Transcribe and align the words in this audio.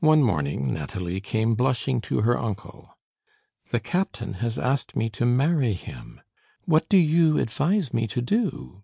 One 0.00 0.24
morning, 0.24 0.74
Nathalie 0.74 1.20
came 1.20 1.54
blushing 1.54 2.00
to 2.10 2.22
her 2.22 2.36
uncle. 2.36 2.98
"The 3.70 3.78
captain 3.78 4.32
has 4.42 4.58
asked 4.58 4.96
me 4.96 5.08
to 5.10 5.24
marry 5.24 5.74
him. 5.74 6.20
What 6.64 6.88
do 6.88 6.96
you 6.96 7.38
advise 7.38 7.94
me 7.94 8.08
to 8.08 8.20
do?" 8.20 8.82